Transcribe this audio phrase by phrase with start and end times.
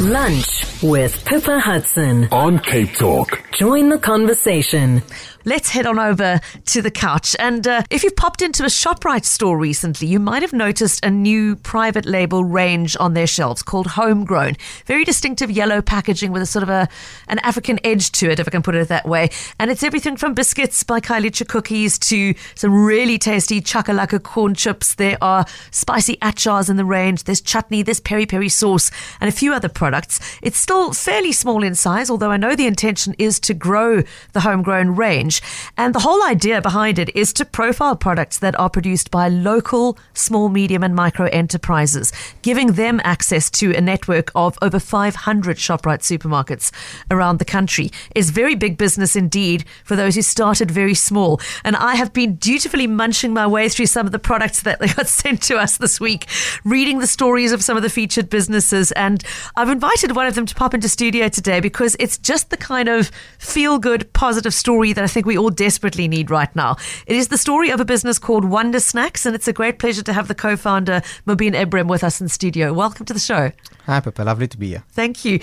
[0.00, 3.42] Lunch with Pippa Hudson on Cape Talk.
[3.52, 5.02] Join the conversation.
[5.46, 7.34] Let's head on over to the couch.
[7.38, 11.10] And uh, if you've popped into a ShopRite store recently, you might have noticed a
[11.10, 14.56] new private label range on their shelves called Homegrown.
[14.84, 16.88] Very distinctive yellow packaging with a sort of a
[17.28, 19.30] an African edge to it, if I can put it that way.
[19.58, 24.94] And it's everything from biscuits by Khayelitsha cookies to some really tasty chakalaka corn chips.
[24.94, 27.24] There are spicy achars in the range.
[27.24, 28.90] There's chutney, there's peri peri sauce,
[29.22, 30.20] and a few other products.
[30.42, 34.02] It's still fairly small in size, although I know the intention is to grow
[34.32, 35.29] the homegrown range.
[35.76, 39.98] And the whole idea behind it is to profile products that are produced by local
[40.14, 42.12] small, medium, and micro enterprises,
[42.42, 46.72] giving them access to a network of over 500 ShopRite supermarkets
[47.10, 47.90] around the country.
[48.14, 51.40] Is very big business indeed for those who started very small.
[51.64, 54.88] And I have been dutifully munching my way through some of the products that they
[54.88, 56.26] got sent to us this week,
[56.64, 58.92] reading the stories of some of the featured businesses.
[58.92, 59.22] And
[59.56, 62.88] I've invited one of them to pop into studio today because it's just the kind
[62.88, 66.76] of feel good, positive story that I think think we all desperately need right now.
[67.06, 70.02] It is the story of a business called Wonder Snacks, and it's a great pleasure
[70.02, 72.72] to have the co founder, Mobeen Ebrahim, with us in studio.
[72.72, 73.52] Welcome to the show.
[73.84, 74.22] Hi, Pippa.
[74.22, 74.84] Lovely to be here.
[74.92, 75.40] Thank you.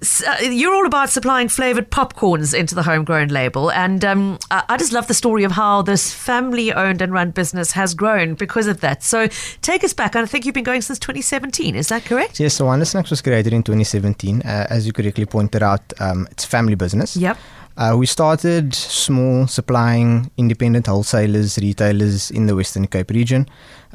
[0.00, 4.78] So, uh, you're all about supplying flavored popcorns into the homegrown label, and um, I
[4.78, 8.66] just love the story of how this family owned and run business has grown because
[8.66, 9.02] of that.
[9.02, 9.28] So,
[9.60, 10.16] take us back.
[10.16, 11.74] I think you've been going since 2017.
[11.74, 12.40] Is that correct?
[12.40, 12.54] Yes.
[12.54, 14.40] So, Wonder Snacks was created in 2017.
[14.40, 17.14] Uh, as you correctly pointed out, um, it's family business.
[17.14, 17.36] Yep.
[17.78, 23.48] Uh, we started small, supplying independent wholesalers, retailers in the Western Cape region.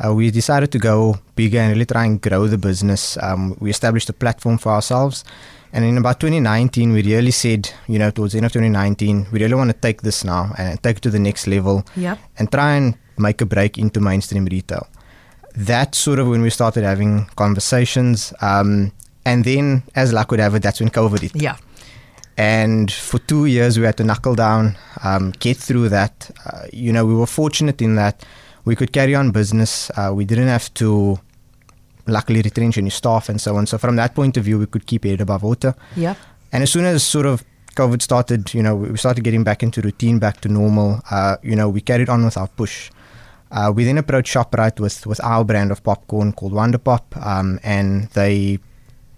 [0.04, 3.18] Uh, we decided to go bigger and really try and grow the business.
[3.22, 5.26] Um, we established a platform for ourselves.
[5.74, 9.40] And in about 2019, we really said, you know, towards the end of 2019, we
[9.40, 12.20] really want to take this now and take it to the next level yep.
[12.40, 14.88] and try and make a break into mainstream retail.
[15.56, 18.32] That's sort of when we started having conversations.
[18.40, 18.94] Um,
[19.26, 21.36] and then, as luck would have it, that's when COVID hit.
[21.36, 21.58] Yeah.
[22.38, 26.32] And for two years, we had to knuckle down, um, get through that.
[26.46, 28.26] Uh, you know, we were fortunate in that
[28.66, 29.92] we could carry on business.
[29.92, 31.20] Uh, we didn't have to,
[32.08, 33.68] luckily, retrench any staff and so on.
[33.68, 35.76] So, from that point of view, we could keep it above water.
[35.96, 36.16] Yeah.
[36.52, 37.44] And as soon as sort of
[37.76, 41.02] COVID started, you know, we started getting back into routine, back to normal.
[41.10, 42.90] Uh, you know, we carried on with our push.
[43.52, 47.60] Uh, we then approached Shoprite with with our brand of popcorn called Wonder Pop, um,
[47.64, 48.58] and they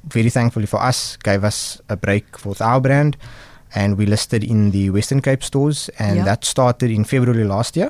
[0.07, 3.17] very thankfully for us, gave us a break for our brand.
[3.73, 5.89] And we listed in the Western Cape stores.
[5.99, 6.25] And yep.
[6.25, 7.89] that started in February last year.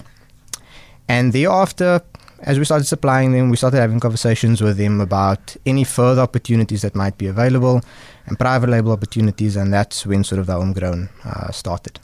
[1.07, 2.01] And thereafter,
[2.45, 6.83] as we started supplying them, we started having conversations with them about any further opportunities
[6.83, 7.81] that might be available
[8.27, 11.99] and private label opportunities, and that's when sort of the homegrown uh, started.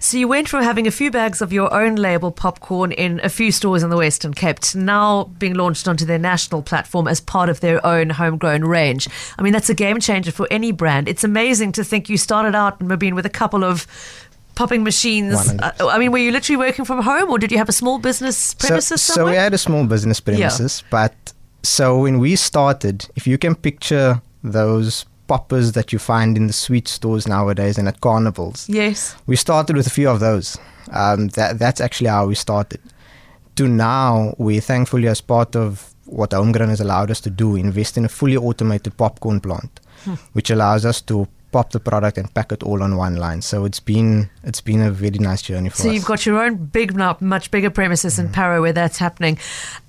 [0.00, 3.28] So you went from having a few bags of your own label popcorn in a
[3.28, 7.20] few stores in the Western Cape to now being launched onto their national platform as
[7.20, 9.08] part of their own homegrown range.
[9.38, 11.08] I mean, that's a game changer for any brand.
[11.08, 13.86] It's amazing to think you started out, Mobeen, with a couple of
[14.56, 15.34] popping machines.
[15.60, 17.98] Uh, I mean, were you literally working from home or did you have a small
[17.98, 20.88] business premises so, so we had a small business premises, yeah.
[20.90, 26.46] but so when we started, if you can picture those poppers that you find in
[26.46, 28.68] the sweet stores nowadays and at carnivals.
[28.68, 29.16] Yes.
[29.26, 30.58] We started with a few of those.
[30.92, 32.80] Um, that that's actually how we started.
[33.56, 37.98] To now, we thankfully, as part of what Homegrown has allowed us to do, invest
[37.98, 40.14] in a fully automated popcorn plant, hmm.
[40.32, 43.40] which allows us to pop the product and pack it all on one line.
[43.40, 45.86] So it's been it's been a really nice journey for so us.
[45.86, 48.34] So you've got your own big, much bigger premises in mm.
[48.34, 49.38] Parow where that's happening.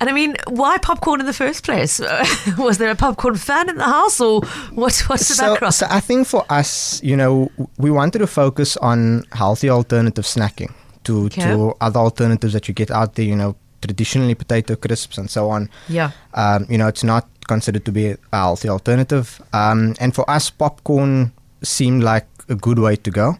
[0.00, 2.00] And I mean, why popcorn in the first place?
[2.58, 4.40] Was there a popcorn fan in the house, or
[4.72, 4.96] what?
[5.08, 5.74] What's the so, background?
[5.74, 10.72] So I think for us, you know, we wanted to focus on healthy alternative snacking
[11.04, 11.42] to okay.
[11.42, 13.26] to other alternatives that you get out there.
[13.26, 15.68] You know, traditionally potato crisps and so on.
[15.86, 16.12] Yeah.
[16.32, 19.42] Um, you know, it's not considered to be a healthy alternative.
[19.52, 21.32] Um, and for us, popcorn
[21.62, 23.36] seemed like a good way to go.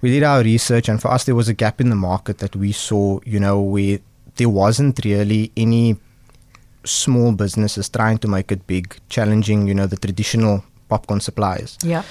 [0.00, 2.56] We did our research, and for us, there was a gap in the market that
[2.56, 3.20] we saw.
[3.24, 3.98] You know, where
[4.36, 5.96] there wasn't really any
[6.84, 9.66] small businesses trying to make it big, challenging.
[9.68, 11.78] You know, the traditional popcorn suppliers.
[11.82, 12.02] Yeah.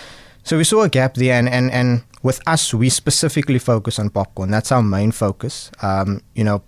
[0.43, 4.09] So we saw a gap there, and and and with us, we specifically focus on
[4.09, 4.51] popcorn.
[4.51, 5.71] That's our main focus.
[5.81, 6.63] Um, you know,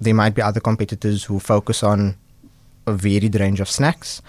[0.00, 2.16] there might be other competitors who focus on
[2.86, 4.22] a varied range of snacks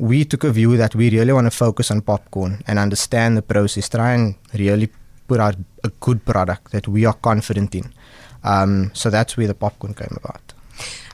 [0.00, 3.42] we took a view that we really want to focus on popcorn and understand the
[3.42, 4.88] process, try and really
[5.28, 7.92] put out a good product that we are confident in.
[8.42, 10.54] Um, so that's where the popcorn came about.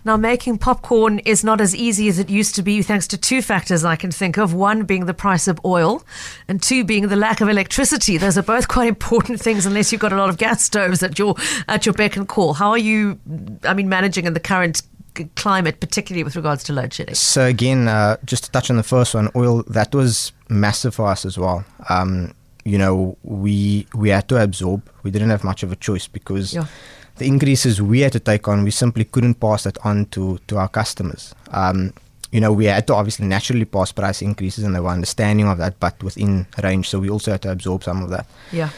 [0.04, 3.42] Now, making popcorn is not as easy as it used to be, thanks to two
[3.42, 4.54] factors I can think of.
[4.54, 6.04] One being the price of oil,
[6.46, 8.16] and two being the lack of electricity.
[8.16, 11.18] Those are both quite important things, unless you've got a lot of gas stoves at
[11.18, 11.34] your
[11.66, 12.54] at your beck and call.
[12.54, 13.18] How are you?
[13.64, 14.82] I mean, managing in the current
[15.36, 17.14] climate, particularly with regards to load shedding?
[17.14, 21.06] So again, uh, just to touch on the first one, oil that was massive for
[21.08, 21.64] us as well.
[21.88, 22.32] Um,
[22.64, 24.82] you know, we we had to absorb.
[25.02, 26.66] We didn't have much of a choice because Yeah.
[27.16, 30.58] the increases we had to take on, we simply couldn't pass that on to to
[30.58, 31.34] our customers.
[31.52, 31.92] Um,
[32.32, 35.58] you know, we had to obviously naturally pass price increases, and they were understanding of
[35.58, 36.88] that, but within range.
[36.88, 38.26] So we also had to absorb some of that.
[38.52, 38.70] Yeah.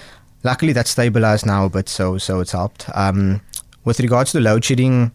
[0.45, 2.87] Luckily, that's stabilized now a bit, so so it's helped.
[2.95, 3.41] Um,
[3.85, 5.11] with regards to load shedding,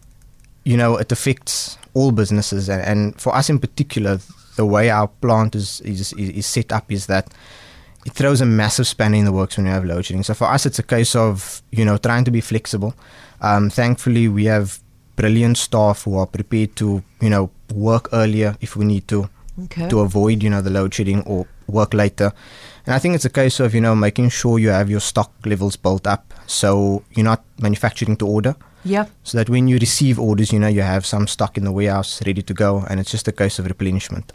[0.64, 4.18] you know, it affects all businesses, and, and for us in particular,
[4.56, 7.32] the way our plant is, is is set up is that
[8.06, 10.22] it throws a massive spanner in the works when you have load shedding.
[10.22, 12.94] So for us, it's a case of you know trying to be flexible.
[13.40, 14.80] Um, thankfully, we have
[15.16, 19.88] brilliant staff who are prepared to you know work earlier if we need to Okay.
[19.88, 22.32] to avoid you know the load shedding or work later.
[22.86, 25.30] And I think it's a case of you know making sure you have your stock
[25.46, 28.56] levels built up so you're not manufacturing to order.
[28.84, 29.06] Yeah.
[29.22, 32.20] So that when you receive orders, you know you have some stock in the warehouse
[32.26, 34.32] ready to go, and it's just a case of replenishment.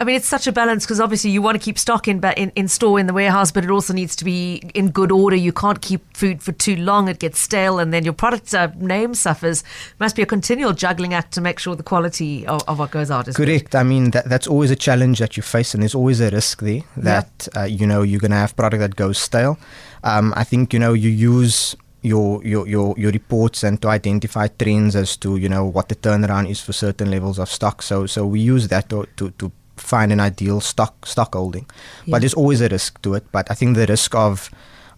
[0.00, 2.52] I mean, it's such a balance because obviously you want to keep stock in, in
[2.54, 5.36] in store in the warehouse, but it also needs to be in good order.
[5.36, 8.68] You can't keep food for too long; it gets stale, and then your product uh,
[8.76, 9.64] name suffers.
[9.98, 13.10] Must be a continual juggling act to make sure the quality of, of what goes
[13.10, 13.48] out is good.
[13.48, 13.74] Correct.
[13.74, 16.60] I mean that that's always a challenge that you face, and there's always a risk
[16.60, 19.58] there that uh, you know you're gonna have product that goes stale.
[20.04, 24.46] Um, I think you know you use your, your your your reports and to identify
[24.48, 27.82] trends as to you know what the turnaround is for certain levels of stock.
[27.82, 31.66] So so we use that to to, to find an ideal stock stock holding.
[32.06, 32.12] Yeah.
[32.12, 33.24] But there's always a risk to it.
[33.32, 34.50] But I think the risk of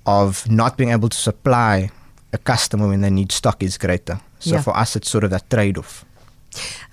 [0.06, 1.90] of not being able to supply
[2.32, 4.20] a customer when they need stock is greater.
[4.38, 4.62] So Yeah.
[4.62, 6.04] for us, it's sort of that trade off.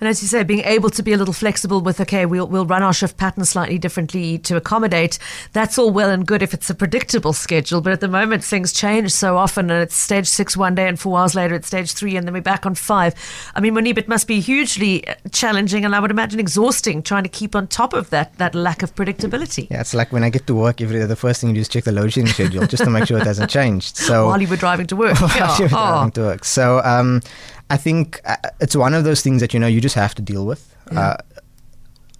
[0.00, 2.64] And as you say, being able to be a little flexible with, okay, we'll, we'll
[2.66, 5.18] run our shift pattern slightly differently to accommodate,
[5.52, 7.80] that's all well and good if it's a predictable schedule.
[7.80, 10.98] But at the moment, things change so often, and it's stage six one day, and
[10.98, 13.14] four hours later, it's stage three, and then we're back on five.
[13.56, 17.24] I mean, Monib, it must be hugely uh, challenging, and I would imagine exhausting trying
[17.24, 19.68] to keep on top of that, that lack of predictability.
[19.70, 21.60] Yeah, it's like when I get to work every day, the first thing you do
[21.62, 23.96] is check the load shedding schedule just to make sure it hasn't changed.
[23.96, 25.20] So While you were driving to work.
[25.20, 25.58] while Yeah.
[25.58, 25.70] you're Oh.
[25.70, 26.44] driving to work.
[26.44, 27.20] So um,
[27.70, 30.22] I think uh, it's one of those things that you know you just have to
[30.22, 30.74] deal with.
[30.90, 31.16] Uh,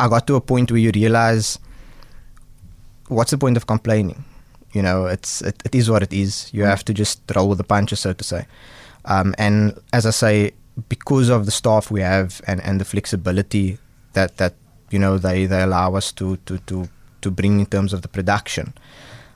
[0.01, 1.59] I got to a point where you realize
[3.09, 4.25] what's the point of complaining?
[4.73, 6.53] You know, it's it, it is what it is.
[6.53, 8.47] You have to just roll with the punches, so to say.
[9.07, 10.53] Um, and as I say,
[10.89, 13.79] because of the staff we have and, and the flexibility
[14.13, 14.55] that that
[14.91, 16.89] you know they, they allow us to, to, to,
[17.23, 18.75] to bring in terms of the production,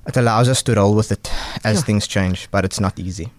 [0.07, 1.31] it allows us to roll with it
[1.65, 1.83] as Yeah.
[1.85, 2.49] things change.
[2.51, 3.33] But it's not easy.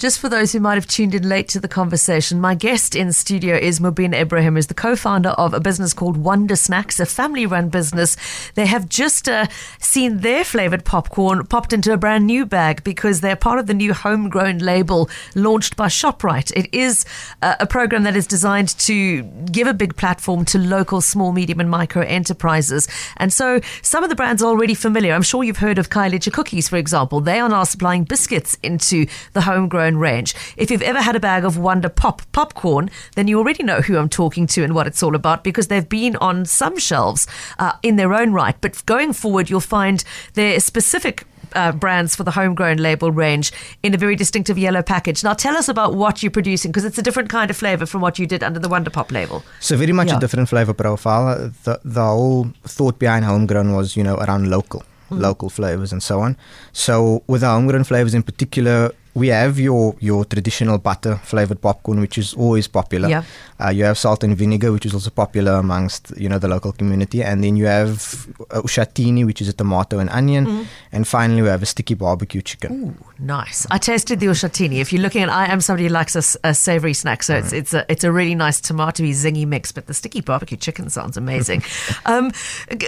[0.00, 3.12] Just for those who might have tuned in late to the conversation, my guest in
[3.12, 7.68] studio is Mobeen Ebrahim, who's the co-founder of a business called Wonder Snacks, a family-run
[7.68, 8.16] business.
[8.54, 9.48] They have just uh,
[9.78, 13.74] seen their flavored popcorn popped into a brand new bag because they're part of the
[13.74, 16.50] new homegrown label launched by Shoprite.
[16.56, 17.04] It is
[17.42, 19.22] uh, a program that is designed to
[19.52, 22.88] give a big platform to local small, medium, and micro enterprises.
[23.18, 25.12] And so some of the brands are already familiar.
[25.12, 27.20] I'm sure you've heard of Khayelitsha Cookies, for example.
[27.20, 30.34] They are now supplying biscuits into the homegrown range.
[30.56, 33.96] If you've ever had a bag of Wonder Pop popcorn, then you already know who
[33.98, 37.26] I'm talking to and what it's all about because they've been on some shelves
[37.58, 38.56] uh, in their own right.
[38.60, 40.02] But going forward, you'll find
[40.34, 43.50] their specific uh, brands for the homegrown label range
[43.82, 45.24] in a very distinctive yellow package.
[45.24, 48.00] Now, tell us about what you're producing because it's a different kind of flavor from
[48.02, 49.42] what you did under the Wonder Pop label.
[49.58, 50.16] So very much Yeah.
[50.18, 51.50] a different flavor profile.
[51.64, 56.20] The the whole thought behind homegrown was you know around local, local flavors and so
[56.20, 56.36] on.
[56.72, 62.00] So with the homegrown flavors in particular, we have your your traditional butter flavored popcorn,
[62.00, 63.08] which is always popular.
[63.08, 63.24] Yeah.
[63.62, 66.72] Uh, you have salt and vinegar, which is also popular amongst you know the local
[66.72, 71.42] community, and then you have uh, ushatini, which is a tomato and onion, and finally
[71.42, 72.72] we have a sticky barbecue chicken.
[72.72, 73.66] Ooh, nice.
[73.70, 74.80] I tasted the ushatini.
[74.80, 77.74] If you're looking at, I am somebody who likes a savory snack, so it's it's
[77.74, 79.72] a it's a really nice tomatoey zingy mix.
[79.72, 81.62] But the sticky barbecue chicken sounds amazing.
[82.06, 82.30] um,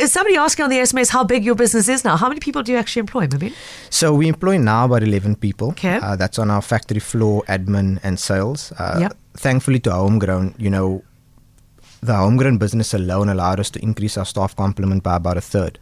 [0.06, 2.16] somebody asking on the SMS how big your business is now.
[2.16, 3.54] How many people do you actually employ, Mobeen?
[3.90, 5.68] So we employ now about 11 people.
[5.70, 5.96] Okay.
[5.96, 8.72] Uh, that's on our factory floor, admin and sales.
[8.78, 9.16] Uh, Yep.
[9.34, 11.02] Thankfully to homegrown, you know,
[12.02, 15.78] the homegrown business alone allowed us to increase our staff complement by about a third.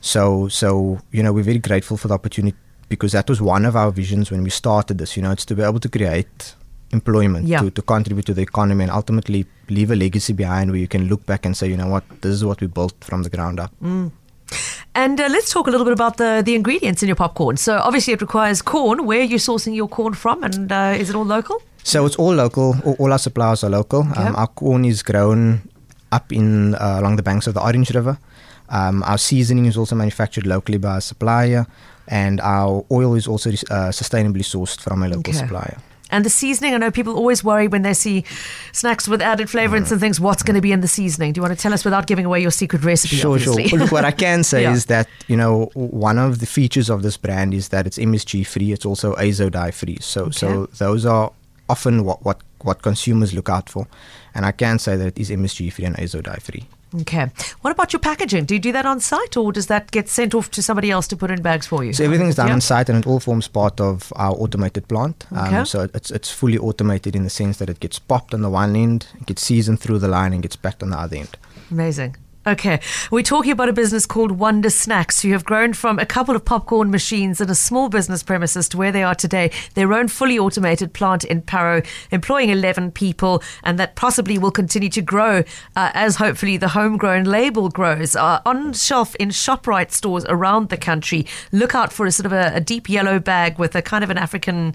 [0.00, 2.56] So, so you know, we're very grateful for the opportunity
[2.88, 5.16] because that was one of our visions when we started this.
[5.16, 6.54] You know, it's to be able to create
[6.90, 7.60] employment, Yeah.
[7.62, 11.08] to, to contribute to the economy, and ultimately leave a legacy behind where you can
[11.08, 13.58] look back and say, you know what, this is what we built from the ground
[13.58, 13.72] up.
[14.94, 17.56] And uh, let's talk a little bit about the the ingredients in your popcorn.
[17.56, 19.04] So obviously it requires corn.
[19.06, 21.56] Where are you sourcing your corn from, and uh, is it all local?
[21.82, 22.76] So it's all local.
[22.84, 24.00] All, all our suppliers are local.
[24.10, 24.22] Okay.
[24.22, 25.60] Um, our corn is grown
[26.12, 28.16] up in uh, along the banks of the Orange River.
[28.70, 31.66] Um, our seasoning is also manufactured locally by a supplier,
[32.08, 35.32] and our oil is also uh, sustainably sourced from a local Okay.
[35.38, 35.76] supplier.
[36.14, 38.24] And the seasoning, I know people always worry when they see
[38.72, 41.32] snacks with added flavorants and things, what's going to be in the seasoning?
[41.32, 43.16] Do you want to tell us without giving away your secret recipe?
[43.16, 43.68] Sure, obviously?
[43.68, 43.80] sure.
[43.80, 44.72] Look, what I can say Yeah.
[44.72, 48.46] is that you know one of the features of this brand is that it's MSG
[48.46, 48.70] free.
[48.72, 49.98] It's also azo dye free.
[50.00, 51.32] So so those are
[51.68, 53.86] often what, what what consumers look out for,
[54.34, 56.64] and I can say that it is MSG free and azo dye free.
[57.00, 57.26] Okay.
[57.62, 58.44] What about your packaging?
[58.44, 61.08] Do you do that on site or does that get sent off to somebody else
[61.08, 61.92] to put in bags for you?
[61.92, 62.54] So everything's done Yeah.
[62.54, 65.26] on site, and it all forms part of our automated plant.
[65.32, 65.56] Okay.
[65.56, 68.50] Um, so it's it's fully automated in the sense that it gets popped on the
[68.50, 71.36] one end, it gets seasoned through the line, and gets packed on the other end.
[71.70, 72.16] Amazing.
[72.46, 75.24] Okay, we're talking about a business called Wonder Snacks.
[75.24, 78.76] You have grown from a couple of popcorn machines and a small business premises to
[78.76, 79.50] where they are today.
[79.72, 84.90] Their own fully automated plant in Parow, employing 11 people, and that possibly will continue
[84.90, 85.42] to grow
[85.74, 88.14] uh, as hopefully the homegrown label grows.
[88.14, 92.32] Uh, on shelf in ShopRite stores around the country, look out for a sort of
[92.34, 94.74] a, a deep yellow bag with a kind of an African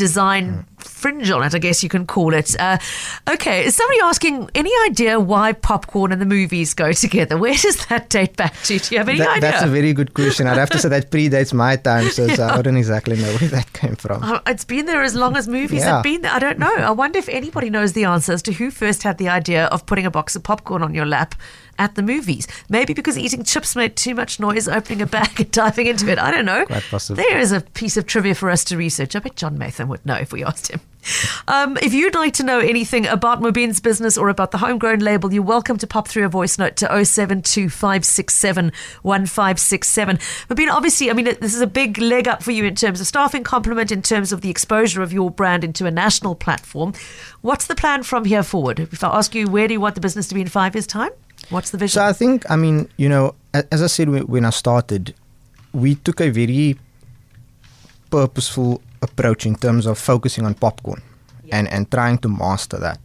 [0.00, 2.58] design fringe on it, I guess you can call it.
[2.58, 2.78] Uh,
[3.34, 7.36] okay, is somebody asking any idea why popcorn and the movies go together?
[7.36, 8.78] Where does that date back to?
[8.78, 9.50] Do you have any That- idea?
[9.50, 10.46] That's a very good question.
[10.46, 13.50] I'd have to say that predates my time, so, so I don't exactly know where
[13.56, 14.22] that came from.
[14.22, 15.94] Uh, It's been there as long as movies Yeah.
[15.96, 16.32] have been there.
[16.32, 16.74] I don't know.
[16.74, 19.84] I wonder if anybody knows the answer as to who first had the idea of
[19.86, 21.34] putting a box of popcorn on your lap
[21.80, 22.46] at the movies.
[22.68, 26.18] Maybe because eating chips made too much noise opening a bag and diving into it.
[26.18, 26.66] I don't know.
[26.66, 27.16] Quite possible.
[27.16, 29.16] There is a piece of trivia for us to research.
[29.16, 30.80] I bet John Maytham would know if we asked him.
[31.48, 35.32] Um, if you'd like to know anything about Mobeen's business or about the homegrown label,
[35.32, 38.66] you're welcome to pop through a voice note to 072567
[39.02, 40.16] 1567.
[40.18, 43.06] Mobeen, obviously, I mean, this is a big leg up for you in terms of
[43.06, 46.92] staffing complement, in terms of the exposure of your brand into a national platform.
[47.40, 48.80] What's the plan from here forward?
[48.80, 50.86] If I ask you, where do you want the business to be in five years'
[50.86, 51.12] time?
[51.50, 52.00] What's the vision?
[52.00, 55.14] So I think, I mean, you know, as I said when I started,
[55.72, 56.78] we took a very
[58.10, 61.02] purposeful approach in terms of focusing on popcorn
[61.52, 63.00] and, and trying to master that.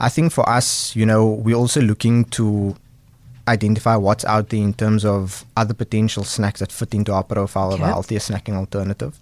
[0.00, 2.76] I think for us, you know, we're also looking to
[3.48, 7.72] identify what's out there in terms of other potential snacks that fit into our profile
[7.72, 9.18] of a healthier snacking alternative.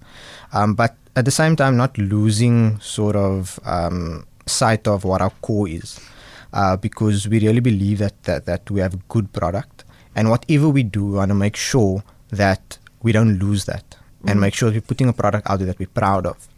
[0.53, 5.31] Um, but at the same time, not losing sort of um, sight of what our
[5.43, 6.01] core is.
[6.53, 9.85] Uh, because we really believe that, that, that we have a good product.
[10.17, 14.41] And whatever we do, we want to make sure that we don't lose that and
[14.41, 16.49] make sure that we're putting a product out there that we're proud of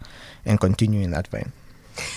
[0.45, 1.53] and continue in that vein.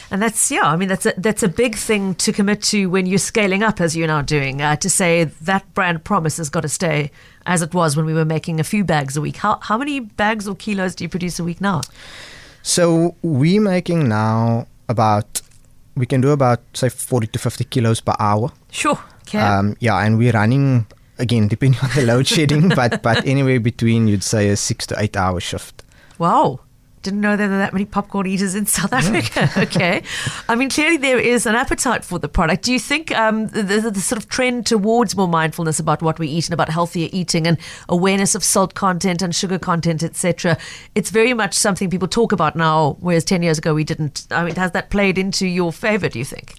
[0.10, 3.06] And that's yeah, I mean that's a that's a big thing to commit to when
[3.06, 4.62] you're scaling up as you're now doing.
[4.62, 7.12] Uh, to say that brand promise has got to stay
[7.46, 9.36] as it was when we were making a few bags a week.
[9.36, 11.82] How how many bags or kilos do you produce a week now?
[12.62, 15.42] So we're making now about,
[15.96, 18.52] we can do about, say, 40 to 50 kilos per hour.
[18.72, 19.00] Sure.
[19.28, 19.40] Okay.
[19.40, 20.86] Um, yeah, and we're running,
[21.18, 24.96] again, depending on the load shedding, but, but anywhere between, you'd say, a six to
[25.00, 25.84] eight hour shift.
[26.18, 26.60] wow.
[27.06, 29.48] Didn't know there were that many popcorn eaters in South Africa.
[29.58, 30.02] okay.
[30.50, 32.64] I mean, clearly there is an appetite for the product.
[32.64, 36.18] Do you think um, the, the, the sort of trend towards more mindfulness about what
[36.18, 37.60] we eat and about healthier eating and
[37.90, 40.58] awareness of salt content and sugar content, etc.,
[40.96, 44.26] it's very much something people talk about now, whereas 10 years ago we didn't.
[44.32, 46.56] I mean, has that played into your favor, do you think?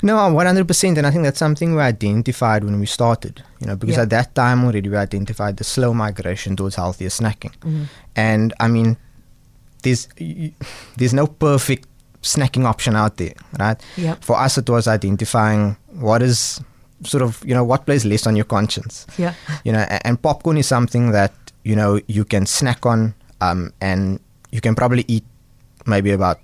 [0.00, 0.96] No, 100%.
[0.96, 4.02] And I think that's something we identified when we started, you know, because Yeah.
[4.02, 7.88] at that time already we identified the slow migration towards healthier snacking.
[8.14, 8.96] And I mean,
[9.88, 10.08] there's,
[10.96, 11.86] there's no perfect
[12.22, 13.80] snacking option out there, right?
[13.96, 14.24] Yep.
[14.24, 16.60] For us, it was identifying what is
[17.04, 19.06] sort of, you know, what plays less on your conscience.
[19.16, 19.34] Yeah.
[19.64, 21.32] You know, a- and popcorn is something that,
[21.64, 24.18] you know, you can snack on um, and
[24.50, 25.24] you can probably eat
[25.86, 26.38] maybe about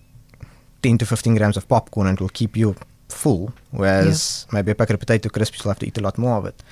[0.82, 2.76] 10 to 15 grams of popcorn and it will keep you
[3.08, 3.52] full.
[3.72, 6.46] Whereas maybe a packet of potato crisps, you'll have to eat a lot more of
[6.46, 6.62] it.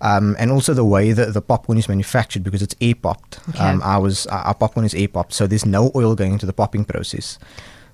[0.00, 3.40] Um, and also the way that the popcorn is manufactured because it's air popped.
[3.48, 3.58] Okay.
[3.58, 6.84] Um, ours, our popcorn is air popped, so there's no oil going into the popping
[6.84, 7.38] process.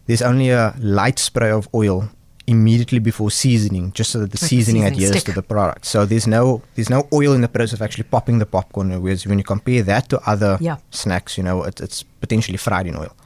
[0.07, 2.11] There's only a light spray of oil
[2.47, 5.25] immediately before seasoning, just so that the the seasoning seasoning adheres stick.
[5.25, 5.87] to the product.
[5.87, 9.01] So there's no there's no oil in the process of actually popping the popcorn.
[9.03, 10.77] Whereas when you compare that to other Yeah.
[10.91, 13.17] snacks, you know, it, it's potentially fried in oil.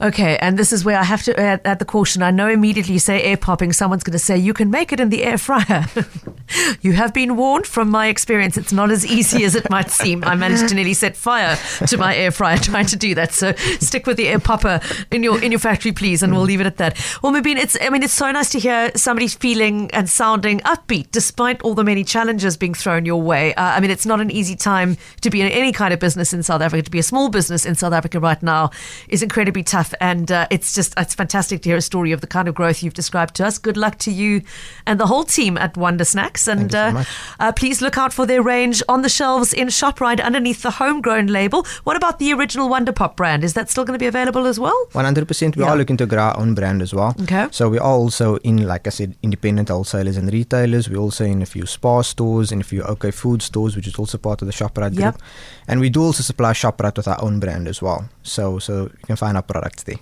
[0.00, 2.22] Okay, and this is where I have to add, add the caution.
[2.22, 5.00] I know immediately you say air popping, someone's going to say you can make it
[5.00, 5.86] in the air fryer.
[6.82, 8.56] you have been warned from my experience.
[8.56, 10.22] It's not as easy as it might seem.
[10.24, 13.32] I managed to nearly set fire to my air fryer trying to do that.
[13.32, 16.60] So stick with the air popper in your in your factory, please, and we'll leave
[16.60, 16.96] it at that.
[17.22, 21.10] Well, Mobeen, it's I mean it's so nice to hear somebody feeling and sounding upbeat
[21.10, 23.54] despite all the many challenges being thrown your way.
[23.54, 26.32] Uh, I mean, it's not an easy time to be in any kind of business
[26.32, 26.82] in South Africa.
[26.82, 28.70] To be a small business in South Africa right now
[29.08, 29.85] is incredibly tough.
[29.86, 29.98] Stuff.
[30.00, 32.82] And uh, it's just, it's fantastic to hear a story of the kind of growth
[32.82, 33.58] you've described to us.
[33.58, 34.42] Good luck to you
[34.86, 36.48] and the whole team at Wonder Snacks.
[36.48, 37.04] And so uh,
[37.40, 41.26] uh, please look out for their range on the shelves in ShopRite underneath the homegrown
[41.28, 41.64] label.
[41.84, 43.44] What about the original Wonder Pop brand?
[43.44, 44.86] Is that still going to be available as well?
[44.92, 45.56] 100%.
[45.56, 45.70] We Yeah.
[45.70, 47.14] are looking to grow our own brand as well.
[47.22, 47.46] Okay.
[47.50, 50.88] So we are also in, like I said, independent wholesalers and retailers.
[50.90, 53.94] We're also in a few Spar stores, in a few OK Food stores, which is
[53.96, 55.14] also part of the ShopRite Yep.
[55.14, 55.22] group.
[55.68, 58.08] And we do also supply ShopRite with our own brand as well.
[58.22, 59.96] So so you can find our products there.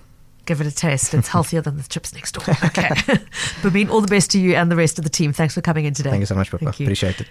[0.46, 1.14] Give it a taste.
[1.14, 2.44] It's healthier than the chips next door.
[2.64, 2.88] Okay.
[3.62, 5.32] Mobeen, all the best to you and the rest of the team.
[5.32, 6.10] Thanks for coming in today.
[6.10, 6.68] Thank you so much, Pippa.
[6.68, 7.28] Appreciate it.